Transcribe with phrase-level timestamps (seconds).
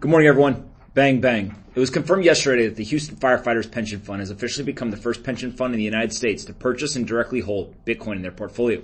[0.00, 0.68] Good morning, everyone.
[0.94, 1.54] Bang, bang.
[1.74, 5.22] It was confirmed yesterday that the Houston Firefighters Pension Fund has officially become the first
[5.22, 8.82] pension fund in the United States to purchase and directly hold Bitcoin in their portfolio.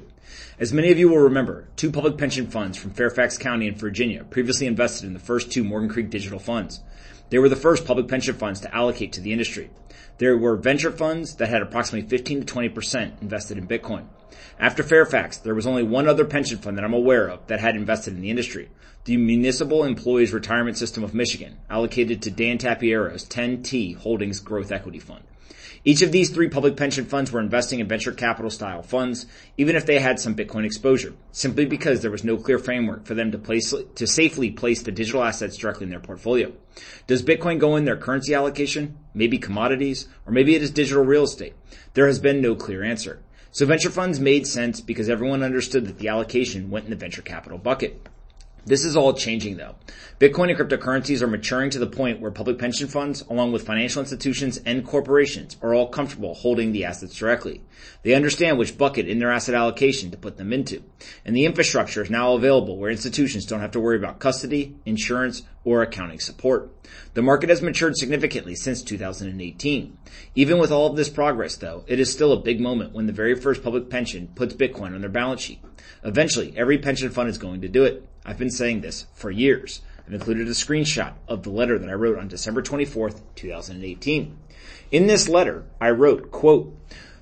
[0.61, 4.23] As many of you will remember, two public pension funds from Fairfax County and Virginia
[4.23, 6.81] previously invested in the first two Morgan Creek digital funds.
[7.31, 9.71] They were the first public pension funds to allocate to the industry.
[10.19, 14.07] There were venture funds that had approximately 15 to 20% invested in Bitcoin.
[14.59, 17.77] After Fairfax, there was only one other pension fund that I'm aware of that had
[17.77, 18.69] invested in the industry.
[19.05, 24.99] The Municipal Employees Retirement System of Michigan, allocated to Dan Tapiero's 10T Holdings Growth Equity
[24.99, 25.23] Fund.
[25.85, 29.77] Each of these three public pension funds were investing in venture capital style funds, even
[29.77, 33.31] if they had some Bitcoin exposure, simply because there was no clear framework for them
[33.33, 36.53] to place, to safely place the digital assets directly in their portfolio.
[37.07, 38.99] Does Bitcoin go in their currency allocation?
[39.15, 40.09] Maybe commodities?
[40.27, 41.55] Or maybe it is digital real estate?
[41.95, 43.23] There has been no clear answer.
[43.51, 47.23] So venture funds made sense because everyone understood that the allocation went in the venture
[47.23, 48.09] capital bucket.
[48.69, 49.77] This is all changing though.
[50.21, 54.01] Bitcoin and cryptocurrencies are maturing to the point where public pension funds, along with financial
[54.01, 57.63] institutions and corporations, are all comfortable holding the assets directly.
[58.03, 60.83] They understand which bucket in their asset allocation to put them into.
[61.25, 65.45] And the infrastructure is now available where institutions don't have to worry about custody, insurance,
[65.65, 66.71] or accounting support.
[67.15, 69.97] The market has matured significantly since 2018.
[70.35, 73.15] Even with all of this progress though, it is still a big moment when the
[73.15, 75.61] very first public pension puts Bitcoin on their balance sheet.
[76.05, 78.07] Eventually, every pension fund is going to do it.
[78.29, 79.81] I've been saying this for years.
[80.07, 84.37] I've included a screenshot of the letter that I wrote on December 24th, 2018.
[84.91, 86.77] In this letter, I wrote, quote,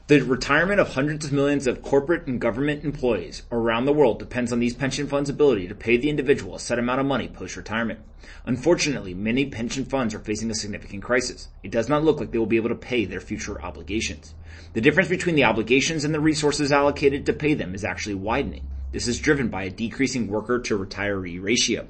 [0.09, 4.53] the retirement of hundreds of millions of corporate and government employees around the world depends
[4.53, 8.01] on these pension funds' ability to pay the individual a set amount of money post-retirement.
[8.45, 11.47] Unfortunately, many pension funds are facing a significant crisis.
[11.63, 14.35] It does not look like they will be able to pay their future obligations.
[14.73, 18.67] The difference between the obligations and the resources allocated to pay them is actually widening.
[18.97, 21.87] This is driven by a decreasing worker to retiree ratio.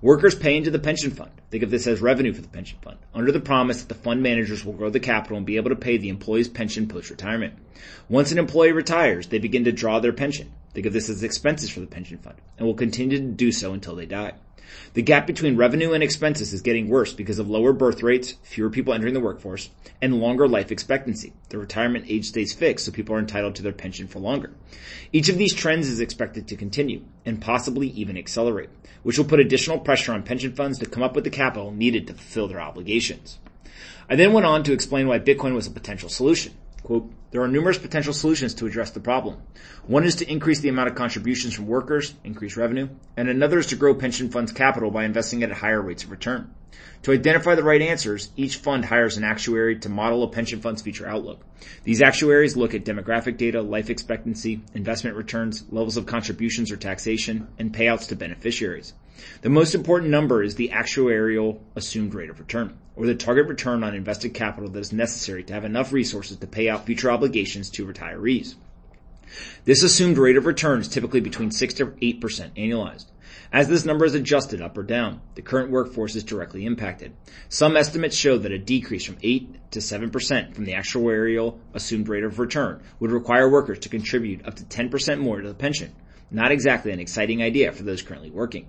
[0.00, 1.30] Workers pay into the pension fund.
[1.50, 4.22] Think of this as revenue for the pension fund, under the promise that the fund
[4.22, 7.52] managers will grow the capital and be able to pay the employee's pension post-retirement.
[8.08, 10.50] Once an employee retires, they begin to draw their pension.
[10.72, 13.74] Think of this as expenses for the pension fund, and will continue to do so
[13.74, 14.32] until they die.
[14.94, 18.70] The gap between revenue and expenses is getting worse because of lower birth rates, fewer
[18.70, 21.32] people entering the workforce, and longer life expectancy.
[21.48, 24.50] The retirement age stays fixed, so people are entitled to their pension for longer.
[25.12, 28.70] Each of these trends is expected to continue, and possibly even accelerate,
[29.02, 32.06] which will put additional pressure on pension funds to come up with the capital needed
[32.06, 33.38] to fulfill their obligations.
[34.08, 36.52] I then went on to explain why Bitcoin was a potential solution.
[36.86, 39.42] Quote, there are numerous potential solutions to address the problem.
[39.88, 43.66] One is to increase the amount of contributions from workers, increase revenue, and another is
[43.66, 46.54] to grow pension funds capital by investing at higher rates of return.
[47.02, 50.80] To identify the right answers, each fund hires an actuary to model a pension fund's
[50.80, 51.44] future outlook.
[51.82, 57.48] These actuaries look at demographic data, life expectancy, investment returns, levels of contributions or taxation,
[57.58, 58.92] and payouts to beneficiaries.
[59.42, 63.84] The most important number is the actuarial assumed rate of return, or the target return
[63.84, 67.70] on invested capital that is necessary to have enough resources to pay out future obligations
[67.70, 68.54] to retirees.
[69.64, 72.20] This assumed rate of return is typically between 6 to 8%
[72.56, 73.06] annualized.
[73.52, 77.12] As this number is adjusted up or down, the current workforce is directly impacted.
[77.48, 82.24] Some estimates show that a decrease from 8 to 7% from the actuarial assumed rate
[82.24, 85.92] of return would require workers to contribute up to 10% more to the pension.
[86.30, 88.68] Not exactly an exciting idea for those currently working.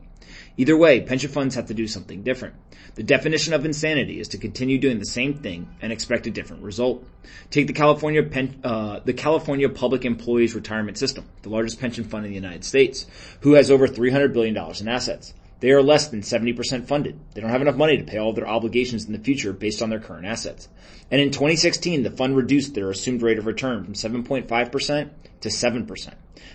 [0.57, 2.55] Either way, pension funds have to do something different.
[2.95, 6.63] The definition of insanity is to continue doing the same thing and expect a different
[6.63, 7.05] result.
[7.49, 12.25] Take the California pen, uh, the California Public Employees Retirement System, the largest pension fund
[12.25, 13.05] in the United States,
[13.41, 15.33] who has over $300 billion in assets.
[15.59, 17.19] They are less than 70% funded.
[17.33, 19.81] They don't have enough money to pay all of their obligations in the future based
[19.81, 20.67] on their current assets.
[21.09, 25.09] And in 2016, the fund reduced their assumed rate of return from 7.5%
[25.41, 26.13] to 7%.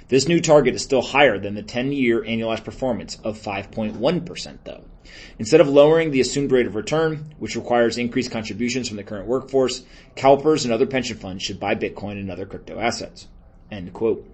[0.09, 4.85] This new target is still higher than the 10-year annualized performance of 5.1% though.
[5.39, 9.27] Instead of lowering the assumed rate of return, which requires increased contributions from the current
[9.27, 9.85] workforce,
[10.17, 13.29] CalPERS and other pension funds should buy Bitcoin and other crypto assets.
[13.71, 14.32] End quote.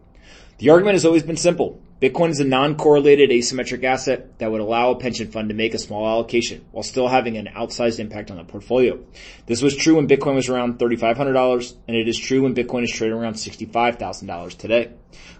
[0.59, 1.81] The argument has always been simple.
[2.00, 5.78] Bitcoin is a non-correlated asymmetric asset that would allow a pension fund to make a
[5.78, 8.99] small allocation while still having an outsized impact on the portfolio.
[9.47, 12.93] This was true when Bitcoin was around $3,500 and it is true when Bitcoin is
[12.93, 14.91] trading around $65,000 today.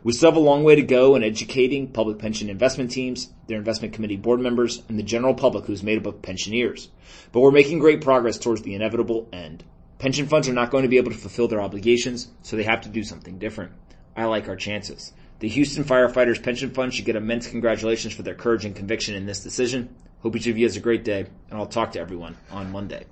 [0.03, 3.59] We still have a long way to go in educating public pension investment teams, their
[3.59, 6.89] investment committee board members, and the general public who's made up of pensioners.
[7.31, 9.63] But we're making great progress towards the inevitable end.
[9.99, 12.81] Pension funds are not going to be able to fulfill their obligations, so they have
[12.81, 13.73] to do something different.
[14.19, 15.13] I like our chances.
[15.39, 19.27] The Houston Firefighters Pension Fund should get immense congratulations for their courage and conviction in
[19.27, 19.95] this decision.
[20.23, 23.05] Hope each of you has a great day, and I'll talk to everyone on Monday.